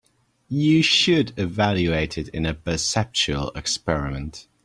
[0.49, 4.47] You should evaluate it in a perceptual experiment.